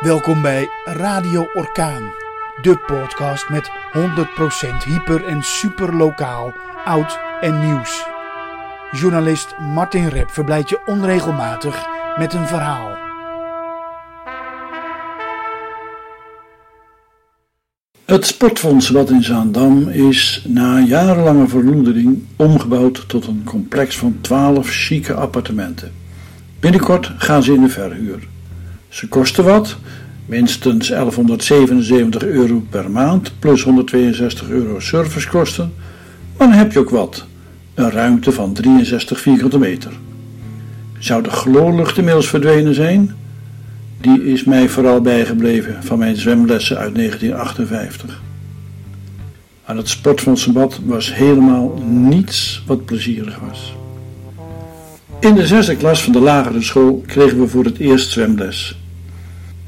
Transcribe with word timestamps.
Welkom 0.00 0.42
bij 0.42 0.68
Radio 0.84 1.48
Orkaan, 1.54 2.12
de 2.62 2.78
podcast 2.86 3.48
met 3.48 3.70
100% 3.92 4.84
hyper 4.84 5.24
en 5.24 5.42
super 5.42 5.96
lokaal, 5.96 6.52
oud 6.84 7.18
en 7.40 7.66
nieuws. 7.66 8.06
Journalist 8.92 9.54
Martin 9.58 10.08
Rep 10.08 10.30
verblijdt 10.30 10.68
je 10.68 10.80
onregelmatig 10.86 11.86
met 12.18 12.32
een 12.34 12.46
verhaal. 12.46 12.96
Het 18.04 18.26
Sportfonds 18.26 18.88
wat 18.88 19.10
in 19.10 19.22
Zaandam 19.22 19.88
is 19.88 20.44
na 20.48 20.78
jarenlange 20.78 21.48
verloedering 21.48 22.24
omgebouwd 22.36 23.08
tot 23.08 23.26
een 23.26 23.42
complex 23.44 23.98
van 23.98 24.18
12 24.20 24.68
chique 24.68 25.14
appartementen. 25.14 25.92
Binnenkort 26.60 27.12
gaan 27.16 27.42
ze 27.42 27.52
in 27.52 27.60
de 27.60 27.68
verhuur. 27.68 28.28
Ze 28.88 29.08
kosten 29.08 29.44
wat, 29.44 29.76
minstens 30.26 30.88
1177 30.88 32.22
euro 32.22 32.66
per 32.70 32.90
maand 32.90 33.32
plus 33.38 33.62
162 33.62 34.48
euro 34.48 34.80
servicekosten, 34.80 35.72
maar 36.36 36.48
dan 36.48 36.56
heb 36.56 36.72
je 36.72 36.78
ook 36.78 36.90
wat, 36.90 37.26
een 37.74 37.90
ruimte 37.90 38.32
van 38.32 38.52
63 38.52 39.20
vierkante 39.20 39.58
meter. 39.58 39.92
Zou 40.98 41.22
de 41.22 41.30
gloorlucht 41.30 41.98
inmiddels 41.98 42.28
verdwenen 42.28 42.74
zijn? 42.74 43.14
Die 44.00 44.24
is 44.24 44.44
mij 44.44 44.68
vooral 44.68 45.00
bijgebleven 45.00 45.82
van 45.82 45.98
mijn 45.98 46.16
zwemlessen 46.16 46.78
uit 46.78 46.94
1958. 46.94 48.22
Aan 49.64 49.76
het 49.76 49.88
sportfondsenbad 49.88 50.80
was 50.84 51.14
helemaal 51.14 51.82
niets 51.84 52.62
wat 52.66 52.84
plezierig 52.84 53.38
was. 53.48 53.76
In 55.20 55.34
de 55.34 55.46
zesde 55.46 55.76
klas 55.76 56.02
van 56.02 56.12
de 56.12 56.20
lagere 56.20 56.62
school 56.62 57.02
kregen 57.06 57.40
we 57.40 57.48
voor 57.48 57.64
het 57.64 57.78
eerst 57.78 58.10
zwemles. 58.10 58.77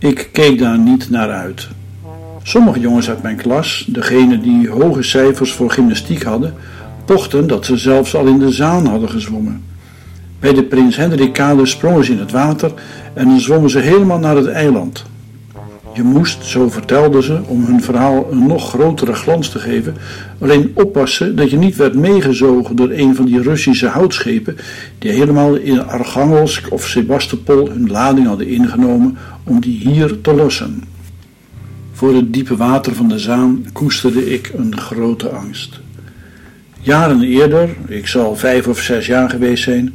Ik 0.00 0.28
keek 0.32 0.59
daar 0.59 0.78
niet 0.78 1.10
naar 1.10 1.30
uit. 1.30 1.68
Sommige 2.43 2.80
jongens 2.80 3.09
uit 3.09 3.23
mijn 3.23 3.37
klas, 3.37 3.84
degene 3.88 4.40
die 4.40 4.70
hoge 4.70 5.02
cijfers 5.02 5.52
voor 5.52 5.70
gymnastiek 5.70 6.23
hadden, 6.23 6.54
pochten 7.04 7.46
dat 7.46 7.65
ze 7.65 7.76
zelfs 7.76 8.15
al 8.15 8.26
in 8.26 8.38
de 8.38 8.51
zaan 8.51 8.87
hadden 8.87 9.09
gezwommen. 9.10 9.62
Bij 10.38 10.52
de 10.52 10.62
Prins 10.62 10.96
Hendrikkade 10.96 11.66
sprongen 11.66 12.04
ze 12.04 12.12
in 12.12 12.18
het 12.18 12.30
water 12.30 12.73
en 13.15 13.28
dan 13.28 13.40
zwommen 13.40 13.71
ze 13.71 13.78
helemaal 13.78 14.18
naar 14.18 14.37
het 14.37 14.46
eiland. 14.46 15.04
Je 16.01 16.06
moest, 16.06 16.45
zo 16.45 16.68
vertelden 16.68 17.23
ze, 17.23 17.40
om 17.46 17.65
hun 17.65 17.82
verhaal 17.82 18.29
een 18.30 18.46
nog 18.46 18.68
grotere 18.68 19.15
glans 19.15 19.48
te 19.48 19.59
geven, 19.59 19.96
alleen 20.38 20.70
oppassen 20.74 21.37
dat 21.37 21.51
je 21.51 21.56
niet 21.56 21.76
werd 21.76 21.95
meegezogen 21.95 22.76
door 22.76 22.90
een 22.90 23.15
van 23.15 23.24
die 23.24 23.43
Russische 23.43 23.87
houtschepen 23.87 24.56
die 24.98 25.10
helemaal 25.10 25.54
in 25.54 25.84
Archangelsk 25.84 26.73
of 26.73 26.87
Sebastopol 26.87 27.71
hun 27.71 27.90
lading 27.90 28.26
hadden 28.26 28.46
ingenomen 28.46 29.18
om 29.45 29.60
die 29.60 29.78
hier 29.78 30.21
te 30.21 30.34
lossen. 30.34 30.82
Voor 31.93 32.15
het 32.15 32.32
diepe 32.32 32.56
water 32.56 32.95
van 32.95 33.09
de 33.09 33.18
Zaan 33.18 33.65
koesterde 33.73 34.32
ik 34.32 34.52
een 34.56 34.78
grote 34.78 35.28
angst. 35.28 35.80
Jaren 36.80 37.23
eerder, 37.23 37.68
ik 37.88 38.06
zal 38.06 38.37
vijf 38.37 38.66
of 38.66 38.80
zes 38.80 39.06
jaar 39.06 39.30
geweest 39.30 39.62
zijn, 39.62 39.95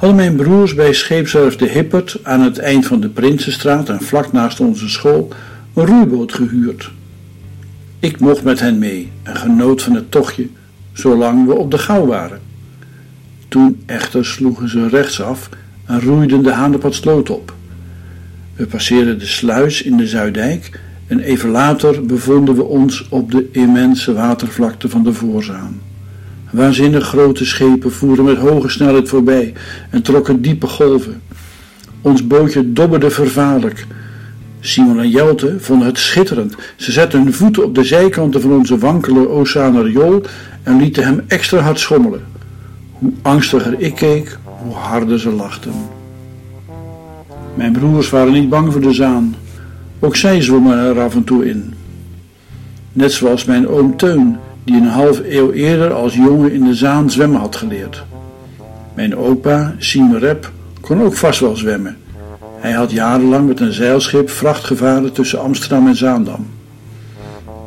hadden 0.00 0.18
mijn 0.18 0.36
broers 0.36 0.74
bij 0.74 0.92
scheepswerf 0.92 1.56
de 1.56 1.68
Hippert 1.68 2.18
aan 2.22 2.40
het 2.40 2.58
eind 2.58 2.86
van 2.86 3.00
de 3.00 3.08
Prinsenstraat 3.08 3.88
en 3.88 4.00
vlak 4.00 4.32
naast 4.32 4.60
onze 4.60 4.88
school 4.88 5.28
een 5.74 5.86
roeiboot 5.86 6.32
gehuurd. 6.32 6.90
Ik 7.98 8.20
mocht 8.20 8.42
met 8.42 8.60
hen 8.60 8.78
mee 8.78 9.12
en 9.22 9.36
genoot 9.36 9.82
van 9.82 9.94
het 9.94 10.10
tochtje, 10.10 10.48
zolang 10.92 11.46
we 11.46 11.54
op 11.54 11.70
de 11.70 11.78
gauw 11.78 12.06
waren. 12.06 12.40
Toen 13.48 13.82
echter 13.86 14.24
sloegen 14.24 14.68
ze 14.68 14.88
rechtsaf 14.88 15.48
en 15.84 16.00
roeiden 16.00 16.42
de 16.42 16.52
Hanepadsloot 16.52 17.30
op. 17.30 17.54
We 18.54 18.66
passeerden 18.66 19.18
de 19.18 19.26
sluis 19.26 19.82
in 19.82 19.96
de 19.96 20.06
Zuidijk 20.06 20.80
en 21.06 21.20
even 21.20 21.50
later 21.50 22.06
bevonden 22.06 22.54
we 22.54 22.64
ons 22.64 23.08
op 23.08 23.30
de 23.30 23.48
immense 23.52 24.12
watervlakte 24.12 24.88
van 24.88 25.02
de 25.02 25.12
Voorzaan. 25.12 25.80
Waanzinnig 26.50 27.06
grote 27.06 27.44
schepen 27.44 27.92
voeren 27.92 28.24
met 28.24 28.36
hoge 28.36 28.68
snelheid 28.68 29.08
voorbij 29.08 29.52
en 29.90 30.02
trokken 30.02 30.42
diepe 30.42 30.66
golven. 30.66 31.22
Ons 32.00 32.26
bootje 32.26 32.72
dobberde 32.72 33.10
vervaarlijk. 33.10 33.86
Simon 34.60 34.98
en 34.98 35.10
Jelte 35.10 35.56
vonden 35.58 35.86
het 35.86 35.98
schitterend. 35.98 36.54
Ze 36.76 36.92
zetten 36.92 37.22
hun 37.22 37.32
voeten 37.32 37.64
op 37.64 37.74
de 37.74 37.84
zijkanten 37.84 38.40
van 38.40 38.52
onze 38.52 38.78
wankele 38.78 39.28
oceaneriool 39.28 40.22
en 40.62 40.76
lieten 40.76 41.04
hem 41.04 41.24
extra 41.26 41.58
hard 41.58 41.78
schommelen. 41.78 42.20
Hoe 42.92 43.12
angstiger 43.22 43.80
ik 43.80 43.94
keek, 43.94 44.38
hoe 44.44 44.74
harder 44.74 45.18
ze 45.20 45.30
lachten. 45.30 45.72
Mijn 47.54 47.72
broers 47.72 48.10
waren 48.10 48.32
niet 48.32 48.48
bang 48.48 48.72
voor 48.72 48.80
de 48.80 48.92
zaan. 48.92 49.34
Ook 49.98 50.16
zij 50.16 50.40
zwommen 50.42 50.78
er 50.78 51.00
af 51.00 51.14
en 51.14 51.24
toe 51.24 51.48
in. 51.48 51.74
Net 52.92 53.12
zoals 53.12 53.44
mijn 53.44 53.68
oom 53.68 53.96
Teun, 53.96 54.36
die 54.64 54.76
een 54.76 54.86
half 54.86 55.20
eeuw 55.24 55.50
eerder 55.52 55.92
als 55.92 56.14
jongen 56.14 56.52
in 56.52 56.64
de 56.64 56.74
Zaan 56.74 57.10
zwemmen 57.10 57.40
had 57.40 57.56
geleerd. 57.56 58.04
Mijn 58.94 59.16
opa, 59.16 59.74
Siem 59.78 60.16
Rep, 60.16 60.50
kon 60.80 61.02
ook 61.02 61.16
vast 61.16 61.40
wel 61.40 61.56
zwemmen. 61.56 61.96
Hij 62.60 62.72
had 62.72 62.90
jarenlang 62.90 63.48
met 63.48 63.60
een 63.60 63.72
zeilschip 63.72 64.30
vracht 64.30 64.64
gevaren 64.64 65.12
tussen 65.12 65.40
Amsterdam 65.40 65.86
en 65.86 65.96
Zaandam. 65.96 66.46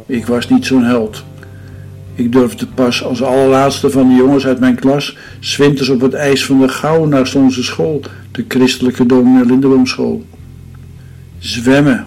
Ik 0.06 0.26
was 0.26 0.50
niet 0.50 0.66
zo'n 0.66 0.84
held. 0.84 1.24
Ik 2.16 2.32
durfde 2.32 2.68
pas 2.68 3.04
als 3.04 3.24
allerlaatste 3.24 3.90
van 3.90 4.08
de 4.08 4.16
jongens 4.16 4.46
uit 4.46 4.60
mijn 4.60 4.76
klas 4.76 5.18
zwinters 5.40 5.90
op 5.90 6.02
het 6.02 6.14
ijs 6.14 6.46
van 6.46 6.60
de 6.60 6.68
Gouw 6.68 7.06
naast 7.06 7.36
onze 7.36 7.64
school, 7.64 8.02
de 8.32 8.46
christelijke 8.48 9.06
dominee 9.06 9.46
Lindeboomschool. 9.46 10.26
Zwemmen, 11.40 12.06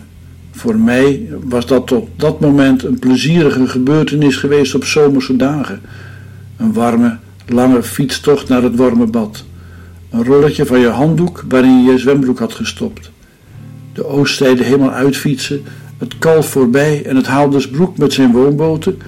voor 0.57 0.77
mij 0.77 1.29
was 1.45 1.67
dat 1.67 1.87
tot 1.87 2.09
dat 2.17 2.41
moment 2.41 2.85
een 2.85 2.99
plezierige 2.99 3.69
gebeurtenis 3.69 4.37
geweest 4.37 4.75
op 4.75 4.85
zomerse 4.85 5.37
dagen. 5.37 5.81
Een 6.57 6.73
warme, 6.73 7.17
lange 7.47 7.83
fietstocht 7.83 8.49
naar 8.49 8.63
het 8.63 8.77
warme 8.77 9.07
bad. 9.07 9.45
Een 10.11 10.25
rolletje 10.25 10.67
van 10.67 10.81
je 10.81 10.89
handdoek 10.89 11.45
waarin 11.49 11.85
je 11.85 11.91
je 11.91 11.99
zwembroek 11.99 12.39
had 12.39 12.53
gestopt. 12.53 13.11
De 13.93 14.07
oostzijde 14.07 14.65
helemaal 14.65 14.91
uitfietsen, 14.91 15.63
het 15.99 16.19
kalf 16.19 16.49
voorbij 16.49 17.05
en 17.05 17.17
het 17.17 17.27
Haaldersbroek 17.27 17.99
met 17.99 18.13
zijn 18.13 18.33
woonboten. 18.33 18.99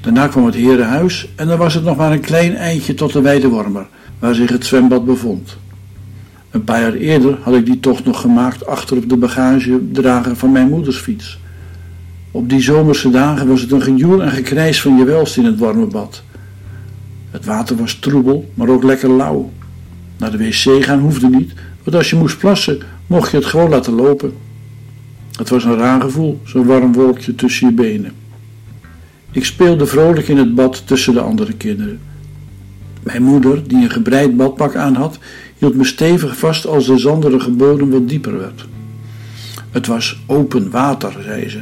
Daarna 0.00 0.26
kwam 0.26 0.44
het 0.44 0.54
herenhuis 0.54 1.28
en 1.34 1.46
dan 1.46 1.58
was 1.58 1.74
het 1.74 1.84
nog 1.84 1.96
maar 1.96 2.12
een 2.12 2.20
klein 2.20 2.56
eindje 2.56 2.94
tot 2.94 3.12
de 3.12 3.20
Weidewormer, 3.20 3.86
waar 4.18 4.34
zich 4.34 4.50
het 4.50 4.66
zwembad 4.66 5.04
bevond. 5.04 5.56
Een 6.52 6.64
paar 6.64 6.80
jaar 6.80 6.92
eerder 6.92 7.38
had 7.40 7.54
ik 7.54 7.66
die 7.66 7.80
tocht 7.80 8.04
nog 8.04 8.20
gemaakt 8.20 8.66
achter 8.66 8.96
op 8.96 9.08
de 9.08 9.16
bagagedrager 9.16 10.36
van 10.36 10.52
mijn 10.52 10.68
moeders 10.68 10.96
fiets. 10.96 11.38
Op 12.30 12.48
die 12.48 12.60
zomerse 12.60 13.10
dagen 13.10 13.48
was 13.48 13.60
het 13.60 13.70
een 13.70 13.82
gejoel 13.82 14.22
en 14.22 14.30
gekrijs 14.30 14.80
van 14.80 14.96
je 14.96 15.04
welst 15.04 15.36
in 15.36 15.44
het 15.44 15.58
warme 15.58 15.86
bad. 15.86 16.22
Het 17.30 17.44
water 17.44 17.76
was 17.76 17.94
troebel, 17.94 18.50
maar 18.54 18.68
ook 18.68 18.82
lekker 18.82 19.10
lauw. 19.10 19.50
Naar 20.16 20.30
de 20.30 20.38
wc 20.38 20.84
gaan 20.84 20.98
hoefde 20.98 21.28
niet, 21.28 21.52
want 21.82 21.96
als 21.96 22.10
je 22.10 22.16
moest 22.16 22.38
plassen, 22.38 22.78
mocht 23.06 23.30
je 23.30 23.36
het 23.36 23.46
gewoon 23.46 23.70
laten 23.70 23.92
lopen. 23.92 24.32
Het 25.32 25.48
was 25.48 25.64
een 25.64 25.76
raar 25.76 26.00
gevoel, 26.00 26.40
zo'n 26.44 26.66
warm 26.66 26.92
wolkje 26.92 27.34
tussen 27.34 27.66
je 27.66 27.74
benen. 27.74 28.12
Ik 29.30 29.44
speelde 29.44 29.86
vrolijk 29.86 30.28
in 30.28 30.36
het 30.36 30.54
bad 30.54 30.86
tussen 30.86 31.14
de 31.14 31.20
andere 31.20 31.52
kinderen. 31.52 32.00
Mijn 33.02 33.22
moeder, 33.22 33.68
die 33.68 33.82
een 33.82 33.90
gebreid 33.90 34.36
badpak 34.36 34.76
aan 34.76 34.94
had, 34.94 35.18
hield 35.62 35.74
me 35.76 35.84
stevig 35.84 36.38
vast 36.38 36.66
als 36.66 36.86
de 36.86 36.98
zanderige 36.98 37.50
bodem 37.50 37.90
wat 37.90 38.08
dieper 38.08 38.38
werd. 38.38 38.66
Het 39.70 39.86
was 39.86 40.22
open 40.26 40.70
water, 40.70 41.12
zei 41.24 41.48
ze. 41.48 41.60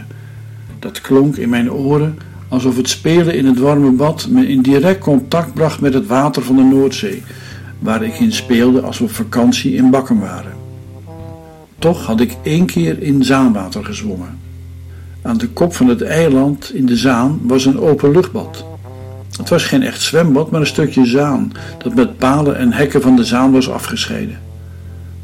Dat 0.79 1.01
klonk 1.01 1.37
in 1.37 1.49
mijn 1.49 1.73
oren 1.73 2.19
alsof 2.49 2.77
het 2.77 2.89
spelen 2.89 3.35
in 3.35 3.47
het 3.47 3.59
warme 3.59 3.91
bad 3.91 4.29
me 4.29 4.49
in 4.49 4.63
direct 4.63 5.01
contact 5.01 5.55
bracht 5.55 5.81
met 5.81 5.95
het 5.95 6.07
water 6.07 6.43
van 6.43 6.57
de 6.57 6.63
Noordzee, 6.63 7.23
waar 7.79 8.03
ik 8.03 8.19
in 8.19 8.33
speelde 8.33 8.81
als 8.81 8.99
we 8.99 9.05
op 9.05 9.11
vakantie 9.11 9.75
in 9.75 9.91
Bakken 9.91 10.21
waren. 10.21 10.53
Toch 11.79 12.07
had 12.07 12.21
ik 12.21 12.37
één 12.43 12.67
keer 12.67 13.03
in 13.03 13.25
zaanwater 13.25 13.85
gezwommen. 13.85 14.39
Aan 15.23 15.39
de 15.39 15.49
kop 15.49 15.75
van 15.75 15.89
het 15.89 16.03
eiland 16.03 16.75
in 16.75 16.87
de 16.87 16.97
Zaan 16.97 17.41
was 17.43 17.65
een 17.65 17.79
openluchtbad. 17.79 18.65
Het 19.37 19.49
was 19.49 19.65
geen 19.65 19.83
echt 19.83 20.01
zwembad, 20.01 20.51
maar 20.51 20.61
een 20.61 20.67
stukje 20.67 21.05
zaan 21.05 21.53
dat 21.79 21.95
met 21.95 22.19
palen 22.19 22.57
en 22.57 22.73
hekken 22.73 23.03
van 23.03 23.17
de 23.17 23.25
zaan 23.25 23.53
was 23.53 23.71
afgescheiden. 23.71 24.39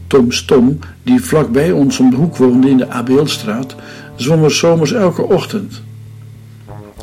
Tom 0.07 0.33
Stom, 0.33 0.79
die 1.03 1.21
vlakbij 1.21 1.73
ons 1.73 1.99
om 1.99 2.11
de 2.11 2.17
hoek 2.17 2.37
woonde 2.37 2.69
in 2.69 2.77
de 2.77 2.89
Abeelstraat, 2.89 3.75
zwom 4.17 4.45
er 4.45 4.51
zomers 4.51 4.93
elke 4.93 5.23
ochtend. 5.23 5.83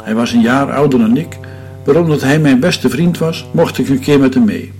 Hij 0.03 0.15
was 0.15 0.31
een 0.31 0.41
jaar 0.41 0.71
ouder 0.71 0.99
dan 0.99 1.17
ik, 1.17 1.37
maar 1.85 1.95
omdat 1.95 2.21
hij 2.21 2.39
mijn 2.39 2.59
beste 2.59 2.89
vriend 2.89 3.17
was, 3.17 3.45
mocht 3.51 3.77
ik 3.77 3.89
een 3.89 3.99
keer 3.99 4.19
met 4.19 4.33
hem 4.33 4.45
mee. 4.45 4.71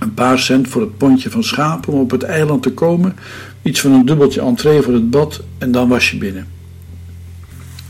Een 0.00 0.14
paar 0.14 0.38
cent 0.38 0.68
voor 0.68 0.80
het 0.80 0.96
pontje 0.96 1.30
van 1.30 1.44
schapen 1.44 1.92
om 1.92 2.00
op 2.00 2.10
het 2.10 2.22
eiland 2.22 2.62
te 2.62 2.72
komen, 2.72 3.16
iets 3.62 3.80
van 3.80 3.92
een 3.92 4.06
dubbeltje 4.06 4.40
entree 4.40 4.82
voor 4.82 4.92
het 4.92 5.10
bad 5.10 5.40
en 5.58 5.72
dan 5.72 5.88
was 5.88 6.10
je 6.10 6.16
binnen. 6.16 6.46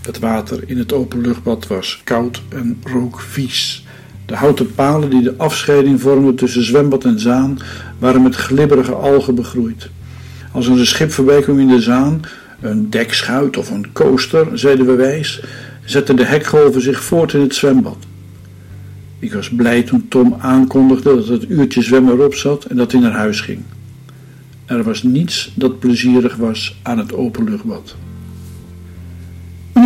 Het 0.02 0.18
water 0.18 0.62
in 0.66 0.78
het 0.78 0.92
openluchtbad 0.92 1.66
was 1.66 2.00
koud 2.04 2.42
en 2.48 2.80
rook 2.84 3.20
vies. 3.20 3.86
De 4.26 4.34
houten 4.34 4.74
palen 4.74 5.10
die 5.10 5.22
de 5.22 5.34
afscheiding 5.36 6.00
vormden 6.00 6.34
tussen 6.34 6.64
zwembad 6.64 7.04
en 7.04 7.20
zaan 7.20 7.58
waren 7.98 8.22
met 8.22 8.34
glibberige 8.34 8.92
algen 8.92 9.34
begroeid. 9.34 9.90
Als 10.52 10.66
een 10.66 10.86
schip 10.86 11.10
voorbij 11.12 11.42
kwam 11.42 11.58
in 11.58 11.68
de 11.68 11.80
zaan, 11.80 12.20
Een 12.60 12.90
dekschuit 12.90 13.56
of 13.56 13.70
een 13.70 13.92
coaster, 13.92 14.58
zeiden 14.58 14.86
we 14.86 14.94
wijs, 14.94 15.42
zetten 15.84 16.16
de 16.16 16.24
hekgolven 16.24 16.80
zich 16.80 17.02
voort 17.02 17.32
in 17.32 17.40
het 17.40 17.54
zwembad. 17.54 17.96
Ik 19.18 19.32
was 19.32 19.50
blij 19.50 19.82
toen 19.82 20.08
Tom 20.08 20.36
aankondigde 20.38 21.14
dat 21.14 21.28
het 21.28 21.50
uurtje 21.50 21.82
zwemmen 21.82 22.14
erop 22.14 22.34
zat 22.34 22.64
en 22.64 22.76
dat 22.76 22.92
hij 22.92 23.00
naar 23.00 23.12
huis 23.12 23.40
ging. 23.40 23.62
Er 24.64 24.82
was 24.82 25.02
niets 25.02 25.52
dat 25.54 25.78
plezierig 25.78 26.36
was 26.36 26.78
aan 26.82 26.98
het 26.98 27.12
openluchtbad. 27.12 27.96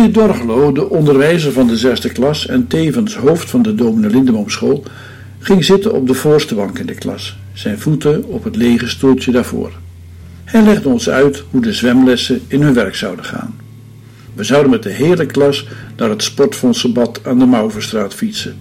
Meneer 0.05 0.27
Dorgelo, 0.27 0.71
de 0.71 0.89
onderwijzer 0.89 1.51
van 1.51 1.67
de 1.67 1.77
zesde 1.77 2.11
klas 2.11 2.47
en 2.47 2.67
tevens 2.67 3.15
hoofd 3.15 3.49
van 3.49 3.61
de 3.61 3.75
Domine 3.75 4.09
Lindeboomschool, 4.09 4.83
ging 5.39 5.63
zitten 5.63 5.93
op 5.93 6.07
de 6.07 6.13
voorste 6.13 6.55
bank 6.55 6.79
in 6.79 6.85
de 6.85 6.93
klas, 6.93 7.37
zijn 7.53 7.79
voeten 7.79 8.23
op 8.27 8.43
het 8.43 8.55
lege 8.55 8.87
stoeltje 8.87 9.31
daarvoor. 9.31 9.71
Hij 10.43 10.61
legde 10.61 10.89
ons 10.89 11.09
uit 11.09 11.43
hoe 11.51 11.61
de 11.61 11.73
zwemlessen 11.73 12.41
in 12.47 12.61
hun 12.61 12.73
werk 12.73 12.95
zouden 12.95 13.25
gaan. 13.25 13.55
We 14.33 14.43
zouden 14.43 14.71
met 14.71 14.83
de 14.83 14.89
hele 14.89 15.25
klas 15.25 15.67
naar 15.97 16.09
het 16.09 16.23
sportfondsenbad 16.23 17.19
aan 17.23 17.39
de 17.39 17.45
Mauverstraat 17.45 18.13
fietsen. 18.13 18.55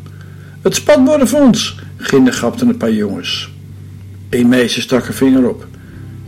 Het 0.62 0.74
spatbordenfonds, 0.74 1.78
gapten 1.96 2.68
een 2.68 2.76
paar 2.76 2.92
jongens. 2.92 3.50
Een 4.30 4.48
meisje 4.48 4.80
stak 4.80 5.08
een 5.08 5.14
vinger 5.14 5.48
op. 5.48 5.66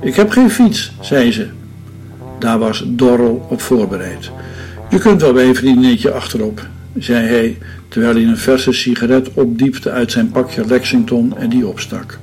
Ik 0.00 0.14
heb 0.14 0.30
geen 0.30 0.50
fiets, 0.50 0.92
zei 1.00 1.32
ze. 1.32 1.46
Daar 2.38 2.58
was 2.58 2.84
Dorrel 2.86 3.46
op 3.48 3.60
voorbereid. 3.60 4.30
Je 4.96 5.02
kunt 5.02 5.20
wel 5.20 5.32
bij 5.32 5.48
een 5.48 5.54
vriendinnetje 5.54 6.12
achterop, 6.12 6.66
zei 6.98 7.26
hij, 7.26 7.58
terwijl 7.88 8.14
hij 8.14 8.24
een 8.24 8.36
verse 8.36 8.72
sigaret 8.72 9.30
opdiepte 9.34 9.90
uit 9.90 10.12
zijn 10.12 10.30
pakje 10.30 10.66
Lexington 10.66 11.38
en 11.38 11.48
die 11.48 11.66
opstak. 11.66 12.18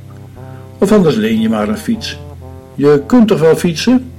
Of 0.77 0.91
anders 0.91 1.15
leen 1.15 1.41
je 1.41 1.49
maar 1.49 1.69
een 1.69 1.77
fiets. 1.77 2.19
Je 2.75 3.03
kunt 3.07 3.27
toch 3.27 3.39
wel 3.39 3.55
fietsen? 3.55 4.11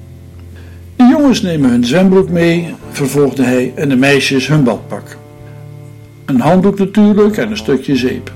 De 0.97 1.05
jongens 1.05 1.43
nemen 1.43 1.71
hun 1.71 1.85
zwembroek 1.85 2.29
mee, 2.29 2.75
vervolgde 2.91 3.43
hij, 3.43 3.73
en 3.75 3.89
de 3.89 3.97
meisjes 3.97 4.47
hun 4.47 4.65
badpak. 4.65 5.17
Een 6.25 6.41
handdoek 6.41 6.79
natuurlijk 6.79 7.37
en 7.37 7.51
een 7.51 7.57
stukje 7.57 7.97
zeep. 7.97 8.33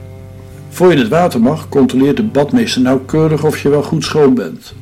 Voor 0.69 0.87
je 0.87 0.93
in 0.93 1.01
het 1.01 1.09
water 1.09 1.41
mag, 1.41 1.69
controleert 1.69 2.17
de 2.17 2.25
badmeester 2.25 2.83
nauwkeurig 2.83 3.45
of 3.45 3.59
je 3.63 3.69
wel 3.69 3.83
goed 3.83 4.05
schoon 4.05 4.35
bent. 4.35 4.75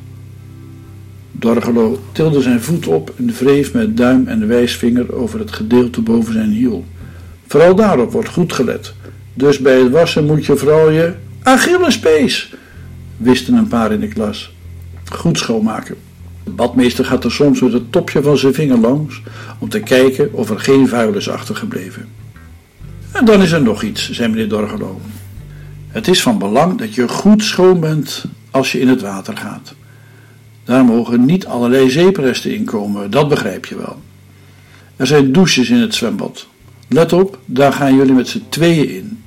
Dorgelo 1.39 1.99
tilde 2.11 2.41
zijn 2.41 2.61
voet 2.61 2.87
op 2.87 3.13
en 3.17 3.33
wreef 3.33 3.73
met 3.73 3.97
duim 3.97 4.27
en 4.27 4.47
wijsvinger 4.47 5.15
over 5.15 5.39
het 5.39 5.51
gedeelte 5.51 6.01
boven 6.01 6.33
zijn 6.33 6.51
hiel. 6.51 6.85
Vooral 7.47 7.75
daarop 7.75 8.11
wordt 8.11 8.29
goed 8.29 8.53
gelet. 8.53 8.93
Dus 9.33 9.59
bij 9.59 9.79
het 9.79 9.91
wassen 9.91 10.25
moet 10.25 10.45
je 10.45 10.57
vooral 10.57 10.89
je 10.89 11.13
Achillespees, 11.43 12.53
wisten 13.17 13.53
een 13.53 13.67
paar 13.67 13.91
in 13.91 13.99
de 13.99 14.07
klas. 14.07 14.53
Goed 15.11 15.37
schoonmaken. 15.37 15.95
De 16.43 16.51
badmeester 16.51 17.05
gaat 17.05 17.23
er 17.23 17.31
soms 17.31 17.61
met 17.61 17.73
het 17.73 17.91
topje 17.91 18.21
van 18.21 18.37
zijn 18.37 18.53
vinger 18.53 18.77
langs 18.77 19.21
om 19.59 19.69
te 19.69 19.79
kijken 19.79 20.33
of 20.33 20.49
er 20.49 20.59
geen 20.59 20.87
vuil 20.87 21.13
is 21.13 21.29
achtergebleven. 21.29 22.07
En 23.11 23.25
dan 23.25 23.41
is 23.41 23.51
er 23.51 23.61
nog 23.61 23.83
iets, 23.83 24.11
zei 24.11 24.29
meneer 24.29 24.49
Dorgelo. 24.49 25.01
Het 25.87 26.07
is 26.07 26.21
van 26.21 26.37
belang 26.37 26.77
dat 26.77 26.95
je 26.95 27.07
goed 27.07 27.43
schoon 27.43 27.79
bent 27.79 28.25
als 28.51 28.71
je 28.71 28.79
in 28.79 28.87
het 28.87 29.01
water 29.01 29.37
gaat. 29.37 29.73
Daar 30.67 30.85
mogen 30.85 31.25
niet 31.25 31.45
allerlei 31.45 31.89
zeepresten 31.89 32.53
in 32.53 32.65
komen, 32.65 33.11
dat 33.11 33.29
begrijp 33.29 33.65
je 33.65 33.77
wel. 33.77 33.95
Er 34.95 35.07
zijn 35.07 35.31
douches 35.31 35.69
in 35.69 35.77
het 35.77 35.95
zwembad. 35.95 36.47
Let 36.87 37.13
op, 37.13 37.39
daar 37.45 37.73
gaan 37.73 37.95
jullie 37.95 38.13
met 38.13 38.27
z'n 38.27 38.45
tweeën 38.49 38.89
in. 38.89 39.23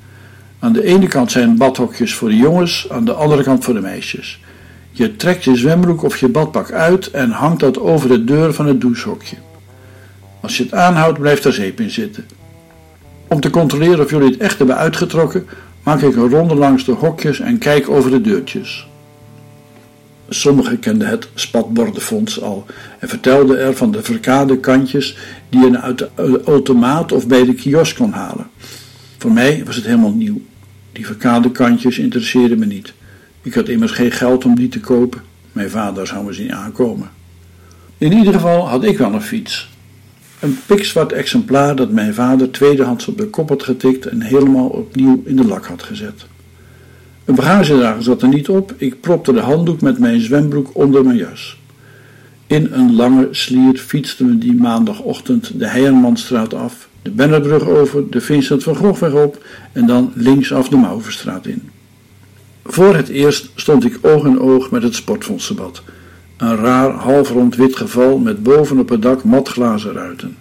Aan 0.59 0.73
de 0.73 0.83
ene 0.83 1.07
kant 1.07 1.31
zijn 1.31 1.57
badhokjes 1.57 2.13
voor 2.13 2.29
de 2.29 2.37
jongens, 2.37 2.87
aan 2.89 3.05
de 3.05 3.13
andere 3.13 3.43
kant 3.43 3.63
voor 3.63 3.73
de 3.73 3.81
meisjes. 3.81 4.39
Je 4.91 5.15
trekt 5.15 5.43
je 5.43 5.55
zwembroek 5.55 6.03
of 6.03 6.17
je 6.17 6.27
badpak 6.27 6.71
uit 6.71 7.11
en 7.11 7.29
hangt 7.29 7.59
dat 7.59 7.79
over 7.79 8.09
de 8.09 8.23
deur 8.23 8.53
van 8.53 8.67
het 8.67 8.81
douchehokje. 8.81 9.35
Als 10.41 10.57
je 10.57 10.63
het 10.63 10.73
aanhoudt, 10.73 11.19
blijft 11.19 11.45
er 11.45 11.53
zeep 11.53 11.79
in 11.79 11.91
zitten. 11.91 12.25
Om 13.27 13.39
te 13.39 13.49
controleren 13.49 14.03
of 14.03 14.09
jullie 14.09 14.31
het 14.31 14.39
echt 14.39 14.57
hebben 14.57 14.77
uitgetrokken, 14.77 15.47
maak 15.83 16.01
ik 16.01 16.15
een 16.15 16.29
ronde 16.29 16.55
langs 16.55 16.85
de 16.85 16.91
hokjes 16.91 17.39
en 17.39 17.57
kijk 17.57 17.89
over 17.89 18.11
de 18.11 18.21
deurtjes. 18.21 18.89
Sommigen 20.33 20.79
kenden 20.79 21.07
het 21.07 21.27
spatbordenfonds 21.33 22.41
al 22.41 22.65
en 22.99 23.09
vertelden 23.09 23.59
er 23.59 23.75
van 23.75 23.91
de 23.91 24.03
verkade 24.03 24.59
kantjes 24.59 25.17
die 25.49 25.59
je 25.59 25.79
uit 25.79 25.97
de 25.97 26.41
automaat 26.45 27.11
of 27.11 27.27
bij 27.27 27.45
de 27.45 27.53
kiosk 27.53 27.95
kon 27.95 28.11
halen. 28.11 28.49
Voor 29.17 29.31
mij 29.31 29.63
was 29.65 29.75
het 29.75 29.85
helemaal 29.85 30.13
nieuw. 30.13 30.41
Die 30.91 31.05
verkade 31.05 31.51
kantjes 31.51 31.99
interesseerden 31.99 32.59
me 32.59 32.65
niet. 32.65 32.93
Ik 33.41 33.53
had 33.53 33.69
immers 33.69 33.91
geen 33.91 34.11
geld 34.11 34.45
om 34.45 34.55
die 34.55 34.69
te 34.69 34.79
kopen. 34.79 35.21
Mijn 35.51 35.69
vader 35.69 36.07
zou 36.07 36.25
me 36.25 36.33
zien 36.33 36.53
aankomen. 36.53 37.09
In 37.97 38.11
ieder 38.11 38.33
geval 38.33 38.67
had 38.67 38.83
ik 38.83 38.97
wel 38.97 39.13
een 39.13 39.21
fiets. 39.21 39.69
Een 40.39 40.57
pikzwart 40.65 41.11
exemplaar 41.11 41.75
dat 41.75 41.91
mijn 41.91 42.13
vader 42.13 42.51
tweedehands 42.51 43.07
op 43.07 43.17
de 43.17 43.27
kop 43.27 43.49
had 43.49 43.63
getikt 43.63 44.05
en 44.05 44.21
helemaal 44.21 44.67
opnieuw 44.67 45.23
in 45.25 45.35
de 45.35 45.45
lak 45.45 45.65
had 45.65 45.83
gezet. 45.83 46.25
Een 47.31 47.37
bagagedrager 47.37 48.03
zat 48.03 48.21
er 48.21 48.27
niet 48.27 48.49
op. 48.49 48.73
Ik 48.77 49.01
propte 49.01 49.33
de 49.33 49.39
handdoek 49.39 49.81
met 49.81 49.99
mijn 49.99 50.21
zwembroek 50.21 50.69
onder 50.73 51.05
mijn 51.05 51.17
jas. 51.17 51.59
In 52.47 52.67
een 52.71 52.95
lange 52.95 53.27
slier 53.31 53.77
fietsten 53.77 54.27
we 54.27 54.37
die 54.37 54.53
maandagochtend 54.53 55.59
de 55.59 55.67
Heijermanstraat 55.67 56.53
af, 56.53 56.87
de 57.01 57.11
Bennerbrug 57.11 57.67
over, 57.67 58.09
de 58.09 58.21
Vincent 58.21 58.63
van 58.63 58.75
Gogweg 58.75 59.13
op 59.13 59.45
en 59.71 59.85
dan 59.85 60.11
linksaf 60.15 60.69
de 60.69 60.77
Mauverstraat 60.77 61.45
in. 61.45 61.69
Voor 62.63 62.95
het 62.95 63.09
eerst 63.09 63.51
stond 63.55 63.85
ik 63.85 63.99
oog 64.01 64.25
in 64.25 64.39
oog 64.39 64.71
met 64.71 64.83
het 64.83 64.95
sportfondsdebat. 64.95 65.83
Een 66.37 66.55
raar 66.55 66.91
halfrond 66.91 67.55
wit 67.55 67.75
geval 67.75 68.17
met 68.17 68.43
bovenop 68.43 68.89
het 68.89 69.01
dak 69.01 69.23
matglazen 69.23 69.93
ruiten. 69.93 70.37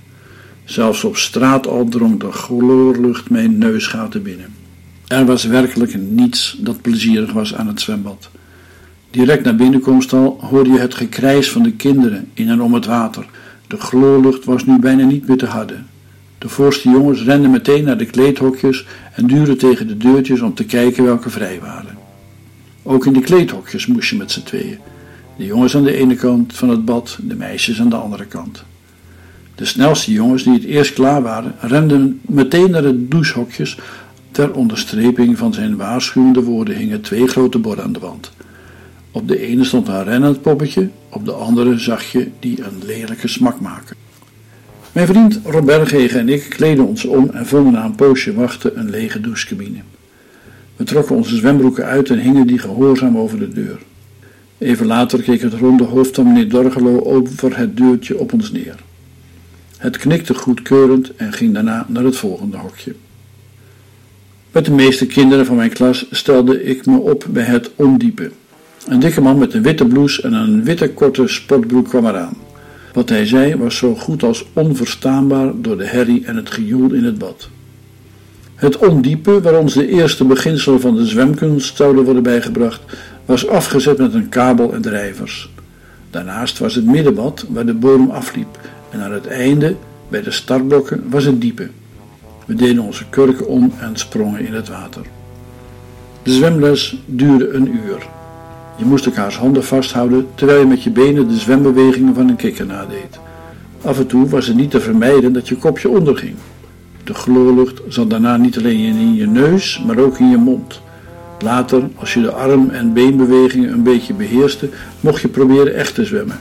Zelfs 0.65 1.05
op 1.05 1.17
straat 1.17 1.67
al 1.67 1.89
drong 1.89 2.21
de 2.21 2.33
chloorlucht 2.33 3.31
mijn 3.31 3.59
neusgaten 3.59 4.23
binnen. 4.23 4.60
Er 5.11 5.25
was 5.25 5.45
werkelijk 5.45 5.95
niets 5.99 6.57
dat 6.59 6.83
plezierig 6.83 7.33
was 7.33 7.55
aan 7.55 7.67
het 7.67 7.81
zwembad. 7.81 8.31
Direct 9.11 9.45
na 9.45 9.53
binnenkomst 9.53 10.13
al 10.13 10.39
hoorde 10.41 10.71
je 10.71 10.79
het 10.79 10.95
gekrijs 10.95 11.51
van 11.51 11.63
de 11.63 11.73
kinderen 11.73 12.29
in 12.35 12.49
en 12.49 12.63
om 12.63 12.75
het 12.75 12.87
water. 12.87 13.27
De 13.67 13.77
chloorlucht 13.77 14.45
was 14.45 14.65
nu 14.65 14.79
bijna 14.79 15.05
niet 15.05 15.29
meer 15.29 15.37
te 15.37 15.47
harde. 15.47 15.77
De 16.39 16.49
voorste 16.49 16.91
jongens 16.91 17.23
renden 17.23 17.51
meteen 17.51 17.85
naar 17.85 17.99
de 17.99 18.07
kleedhokjes 18.07 18.87
en 19.15 19.27
duurden 19.27 19.59
tegen 19.59 19.87
de 19.87 19.97
deurtjes 19.97 20.41
om 20.41 20.55
te 20.55 20.65
kijken 20.65 21.05
welke 21.05 21.31
vrij 21.31 21.61
waren. 21.61 21.99
Ook 22.83 23.07
in 23.07 23.13
de 23.13 23.21
kleedhokjes 23.21 23.87
moest 23.87 24.11
je 24.11 24.17
met 24.17 24.33
z'n 24.33 24.43
tweeën. 24.43 24.79
De 25.37 25.45
jongens 25.45 25.77
aan 25.77 25.85
de 25.85 25.97
ene 25.97 26.15
kant 26.15 26.57
van 26.57 26.69
het 26.69 26.85
bad, 26.85 27.19
de 27.23 27.35
meisjes 27.35 27.81
aan 27.81 27.91
de 27.91 27.97
andere 27.97 28.27
kant. 28.27 28.65
De 29.55 29.65
snelste 29.65 30.13
jongens 30.13 30.43
die 30.43 30.53
het 30.53 30.65
eerst 30.65 30.93
klaar 30.93 31.23
waren, 31.23 31.55
renden 31.61 32.21
meteen 32.23 32.71
naar 32.71 32.83
de 32.83 33.09
douchehokjes 33.09 33.79
Ter 34.41 34.53
onderstreping 34.53 35.39
van 35.39 35.55
zijn 35.55 35.77
waarschuwende 35.77 36.43
woorden 36.43 36.77
hingen 36.77 37.01
twee 37.01 37.27
grote 37.27 37.59
borden 37.59 37.85
aan 37.85 37.93
de 37.93 37.99
wand. 37.99 38.33
Op 39.11 39.29
de 39.29 39.39
ene 39.39 39.65
stond 39.65 39.89
een 39.89 40.05
rennend 40.05 40.43
poppetje, 40.43 40.89
op 41.09 41.25
de 41.25 41.33
andere 41.33 41.79
zag 41.79 42.13
je 42.13 42.29
die 42.39 42.63
een 42.63 42.85
lelijke 42.87 43.29
smak 43.29 43.61
maken. 43.61 43.97
Mijn 44.93 45.07
vriend 45.07 45.41
Rob 45.45 45.67
Berghegen 45.67 46.21
en 46.21 46.29
ik 46.29 46.47
kleden 46.49 46.87
ons 46.87 47.05
om 47.05 47.31
en 47.31 47.47
vonden 47.47 47.73
na 47.73 47.85
een 47.85 47.95
poosje 47.95 48.35
wachten 48.35 48.79
een 48.79 48.91
lege 48.91 49.21
douchecabine. 49.21 49.79
We 50.77 50.85
trokken 50.85 51.17
onze 51.17 51.37
zwembroeken 51.37 51.85
uit 51.85 52.11
en 52.11 52.19
hingen 52.19 52.47
die 52.47 52.59
gehoorzaam 52.59 53.19
over 53.19 53.39
de 53.39 53.49
deur. 53.49 53.79
Even 54.59 54.87
later 54.87 55.23
keek 55.23 55.43
het 55.43 55.55
ronde 55.55 55.85
hoofd 55.85 56.15
van 56.15 56.27
meneer 56.27 56.49
Dorgelo 56.49 57.01
over 57.01 57.59
het 57.59 57.77
deurtje 57.77 58.19
op 58.19 58.33
ons 58.33 58.53
neer. 58.53 58.75
Het 59.77 59.97
knikte 59.97 60.35
goedkeurend 60.35 61.17
en 61.17 61.33
ging 61.33 61.55
daarna 61.55 61.87
naar 61.89 62.05
het 62.05 62.17
volgende 62.17 62.57
hokje. 62.57 62.95
Met 64.53 64.65
de 64.65 64.71
meeste 64.71 65.07
kinderen 65.07 65.47
van 65.47 65.57
mijn 65.57 65.73
klas 65.73 66.07
stelde 66.11 66.65
ik 66.65 66.87
me 66.87 66.99
op 66.99 67.27
bij 67.29 67.43
het 67.43 67.71
ondiepe. 67.77 68.31
Een 68.89 69.01
dikke 69.01 69.21
man 69.21 69.39
met 69.39 69.55
een 69.55 69.63
witte 69.63 69.87
blouse 69.87 70.23
en 70.23 70.33
een 70.33 70.65
witte 70.65 70.91
korte 70.91 71.27
sportbroek 71.27 71.89
kwam 71.89 72.07
eraan. 72.07 72.37
Wat 72.93 73.09
hij 73.09 73.27
zei 73.27 73.57
was 73.57 73.77
zo 73.77 73.95
goed 73.95 74.23
als 74.23 74.47
onverstaanbaar 74.53 75.53
door 75.57 75.79
de 75.79 75.87
herrie 75.87 76.25
en 76.25 76.37
het 76.37 76.51
gejoel 76.51 76.93
in 76.93 77.05
het 77.05 77.19
bad. 77.19 77.49
Het 78.55 78.77
ondiepe, 78.79 79.41
waar 79.41 79.59
ons 79.59 79.75
de 79.75 79.89
eerste 79.89 80.25
beginselen 80.25 80.81
van 80.81 80.97
de 80.97 81.07
zwemkunst 81.07 81.77
zouden 81.77 82.05
worden 82.05 82.23
bijgebracht, 82.23 82.81
was 83.25 83.49
afgezet 83.49 83.99
met 83.99 84.15
een 84.15 84.29
kabel 84.29 84.73
en 84.73 84.83
drijvers. 84.83 85.51
Daarnaast 86.11 86.59
was 86.59 86.75
het 86.75 86.85
middenbad 86.85 87.47
waar 87.49 87.67
de 87.67 87.75
bodem 87.75 88.11
afliep 88.11 88.59
en 88.91 89.01
aan 89.01 89.13
het 89.13 89.27
einde, 89.27 89.77
bij 90.09 90.23
de 90.23 90.31
startblokken, 90.31 91.05
was 91.11 91.25
het 91.25 91.41
diepe. 91.41 91.69
We 92.51 92.57
deden 92.57 92.83
onze 92.83 93.05
kurken 93.11 93.47
om 93.47 93.73
en 93.79 93.97
sprongen 93.97 94.47
in 94.47 94.55
het 94.55 94.69
water. 94.69 95.03
De 96.23 96.33
zwemles 96.33 96.97
duurde 97.07 97.49
een 97.53 97.75
uur. 97.75 98.07
Je 98.77 98.85
moest 98.85 99.07
elkaars 99.07 99.37
handen 99.37 99.65
vasthouden 99.65 100.27
terwijl 100.35 100.61
je 100.61 100.67
met 100.67 100.83
je 100.83 100.91
benen 100.91 101.29
de 101.29 101.37
zwembewegingen 101.37 102.15
van 102.15 102.29
een 102.29 102.37
kikker 102.37 102.67
nadeed. 102.67 103.19
Af 103.83 103.99
en 103.99 104.07
toe 104.07 104.29
was 104.29 104.47
het 104.47 104.57
niet 104.57 104.71
te 104.71 104.81
vermijden 104.81 105.33
dat 105.33 105.49
je 105.49 105.57
kopje 105.57 105.89
onderging. 105.89 106.35
De 107.05 107.15
chloorlucht 107.15 107.81
zat 107.89 108.11
daarna 108.11 108.37
niet 108.37 108.59
alleen 108.59 108.97
in 108.97 109.15
je 109.15 109.27
neus, 109.27 109.83
maar 109.87 109.99
ook 109.99 110.19
in 110.19 110.31
je 110.31 110.37
mond. 110.37 110.81
Later, 111.39 111.83
als 111.95 112.15
je 112.15 112.21
de 112.21 112.33
arm- 112.33 112.71
en 112.71 112.93
beenbewegingen 112.93 113.73
een 113.73 113.83
beetje 113.83 114.15
beheerste, 114.15 114.69
mocht 115.01 115.21
je 115.21 115.29
proberen 115.29 115.75
echt 115.75 115.95
te 115.95 116.05
zwemmen. 116.05 116.39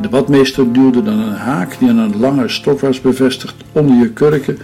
De 0.00 0.08
badmeester 0.08 0.72
duwde 0.72 1.02
dan 1.02 1.18
een 1.18 1.34
haak 1.34 1.78
die 1.78 1.88
aan 1.88 1.98
een 1.98 2.20
lange 2.20 2.48
stok 2.48 2.80
was 2.80 3.00
bevestigd 3.00 3.54
onder 3.72 3.96
je 3.96 4.08
kurken 4.08 4.58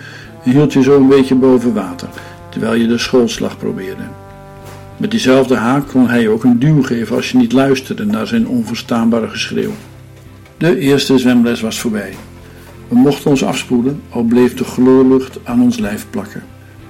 hield 0.48 0.72
je 0.72 0.82
zo 0.82 0.96
een 0.96 1.08
beetje 1.08 1.34
boven 1.34 1.74
water, 1.74 2.08
terwijl 2.48 2.74
je 2.74 2.86
de 2.86 2.98
schoolslag 2.98 3.58
probeerde. 3.58 4.02
Met 4.96 5.10
diezelfde 5.10 5.56
haak 5.56 5.88
kon 5.88 6.08
hij 6.08 6.28
ook 6.28 6.44
een 6.44 6.58
duw 6.58 6.82
geven 6.82 7.16
als 7.16 7.30
je 7.30 7.38
niet 7.38 7.52
luisterde 7.52 8.06
naar 8.06 8.26
zijn 8.26 8.48
onverstaanbare 8.48 9.28
geschreeuw. 9.28 9.72
De 10.56 10.78
eerste 10.78 11.18
zwemles 11.18 11.60
was 11.60 11.80
voorbij. 11.80 12.14
We 12.88 12.94
mochten 12.94 13.30
ons 13.30 13.44
afspoelen, 13.44 14.02
al 14.08 14.22
bleef 14.22 14.54
de 14.54 14.64
gloorlucht 14.64 15.38
aan 15.44 15.62
ons 15.62 15.78
lijf 15.78 16.06
plakken. 16.10 16.42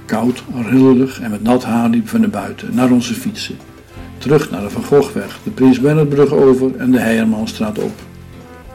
Koud, 0.05 0.43
rillerig 0.71 1.21
en 1.21 1.31
met 1.31 1.43
nat 1.43 1.65
haar 1.65 1.89
liepen 1.89 2.13
we 2.13 2.19
naar 2.19 2.29
buiten, 2.29 2.75
naar 2.75 2.91
onze 2.91 3.15
fietsen. 3.15 3.57
Terug 4.19 4.51
naar 4.51 4.63
de 4.63 4.71
Van 4.71 4.85
Gogweg, 4.85 5.39
de 5.43 5.51
Prins 5.51 5.81
Bernhardbrug 5.81 6.33
over 6.33 6.77
en 6.77 6.91
de 6.91 6.99
Heijermanstraat 6.99 7.79
op. 7.79 7.93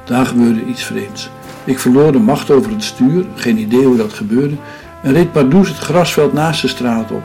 Daar 0.06 0.26
gebeurde 0.26 0.66
iets 0.66 0.84
vreemds. 0.84 1.30
Ik 1.66 1.80
verloor 1.80 2.12
de 2.12 2.20
macht 2.20 2.52
over 2.52 2.72
het 2.72 2.84
stuur, 2.84 3.26
geen 3.36 3.58
idee 3.58 3.86
hoe 3.86 3.98
dat 3.98 4.14
gebeurde, 4.14 4.56
en 5.04 5.14
reed 5.14 5.32
pardoes 5.32 5.68
het 5.68 5.78
grasveld 5.78 6.34
naast 6.34 6.62
de 6.62 6.68
straat 6.68 7.12
op. 7.12 7.24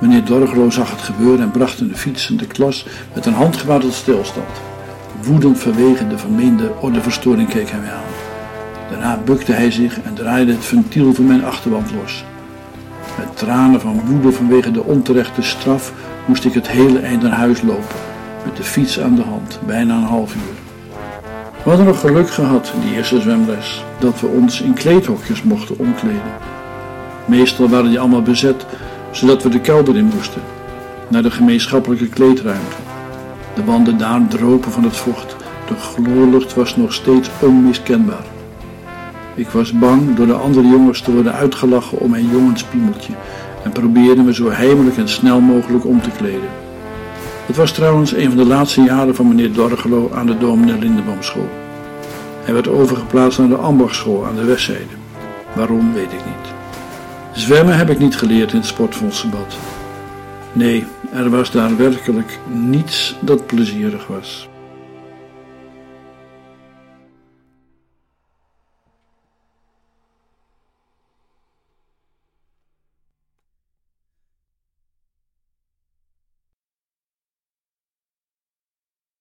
Meneer 0.00 0.24
Dorglo 0.24 0.70
zag 0.70 0.90
het 0.90 1.00
gebeuren 1.00 1.40
en 1.40 1.50
bracht 1.50 1.80
in 1.80 2.36
de 2.36 2.46
klas 2.46 2.86
met 3.14 3.26
een 3.26 3.32
handgebaar 3.32 3.80
tot 3.80 3.92
stilstand. 3.92 4.48
Woedend 5.22 5.58
vanwege 5.58 6.06
de 6.06 6.18
vermeende 6.18 6.72
ordeverstoring 6.80 7.48
keek 7.48 7.70
hij 7.70 7.80
mij 7.80 7.92
aan. 7.92 8.12
Daarna 8.90 9.18
bukte 9.24 9.52
hij 9.52 9.70
zich 9.70 10.00
en 10.00 10.14
draaide 10.14 10.52
het 10.52 10.64
ventiel 10.64 11.14
van 11.14 11.26
mijn 11.26 11.44
achterwand 11.44 11.90
los. 12.00 12.24
Met 13.18 13.36
tranen 13.36 13.80
van 13.80 14.00
woede 14.06 14.32
vanwege 14.32 14.70
de 14.70 14.84
onterechte 14.84 15.42
straf 15.42 15.92
moest 16.26 16.44
ik 16.44 16.52
het 16.52 16.68
hele 16.68 16.98
eind 16.98 17.22
naar 17.22 17.32
huis 17.32 17.62
lopen, 17.62 17.96
met 18.44 18.56
de 18.56 18.62
fiets 18.62 19.00
aan 19.00 19.14
de 19.14 19.22
hand, 19.22 19.60
bijna 19.66 19.96
een 19.96 20.02
half 20.02 20.34
uur. 20.34 20.63
We 21.64 21.70
hadden 21.70 21.88
nog 21.88 22.00
geluk 22.00 22.30
gehad 22.30 22.72
in 22.74 22.80
die 22.80 22.96
eerste 22.96 23.20
zwemles, 23.20 23.84
dat 23.98 24.20
we 24.20 24.26
ons 24.26 24.60
in 24.60 24.74
kleedhokjes 24.74 25.42
mochten 25.42 25.78
omkleden. 25.78 26.32
Meestal 27.24 27.68
waren 27.68 27.88
die 27.88 28.00
allemaal 28.00 28.22
bezet, 28.22 28.66
zodat 29.10 29.42
we 29.42 29.48
de 29.48 29.60
kelder 29.60 29.96
in 29.96 30.10
moesten, 30.14 30.42
naar 31.08 31.22
de 31.22 31.30
gemeenschappelijke 31.30 32.08
kleedruimte. 32.08 32.76
De 33.54 33.64
wanden 33.64 33.98
daar 33.98 34.28
dropen 34.28 34.72
van 34.72 34.84
het 34.84 34.96
vocht, 34.96 35.36
de 35.68 35.74
gloorlucht 35.74 36.54
was 36.54 36.76
nog 36.76 36.92
steeds 36.92 37.28
onmiskenbaar. 37.40 38.24
Ik 39.34 39.48
was 39.48 39.72
bang 39.72 40.16
door 40.16 40.26
de 40.26 40.32
andere 40.32 40.68
jongens 40.68 41.00
te 41.00 41.12
worden 41.12 41.32
uitgelachen 41.32 41.98
om 41.98 42.10
mijn 42.10 42.28
jongenspiemeltje 42.28 43.12
en 43.62 43.72
probeerde 43.72 44.22
me 44.22 44.34
zo 44.34 44.50
heimelijk 44.50 44.96
en 44.96 45.08
snel 45.08 45.40
mogelijk 45.40 45.84
om 45.84 46.02
te 46.02 46.10
kleden. 46.10 46.63
Het 47.46 47.56
was 47.56 47.72
trouwens 47.72 48.12
een 48.12 48.28
van 48.28 48.36
de 48.36 48.44
laatste 48.44 48.82
jaren 48.82 49.14
van 49.14 49.28
meneer 49.28 49.52
Dorgelo 49.52 50.10
aan 50.14 50.26
de 50.26 50.38
dominee 50.38 50.78
Lindenboomschool. 50.78 51.48
Hij 52.42 52.54
werd 52.54 52.68
overgeplaatst 52.68 53.38
naar 53.38 53.48
de 53.48 53.56
ambachtschool 53.56 54.26
aan 54.26 54.34
de 54.34 54.44
westzijde. 54.44 54.94
Waarom 55.54 55.92
weet 55.92 56.12
ik 56.12 56.24
niet. 56.24 56.52
Zwemmen 57.32 57.76
heb 57.76 57.90
ik 57.90 57.98
niet 57.98 58.16
geleerd 58.16 58.52
in 58.52 58.58
het 58.58 58.66
sportfondsbad. 58.66 59.56
Nee, 60.52 60.84
er 61.12 61.30
was 61.30 61.50
daar 61.50 61.76
werkelijk 61.76 62.38
niets 62.52 63.16
dat 63.20 63.46
plezierig 63.46 64.06
was. 64.06 64.48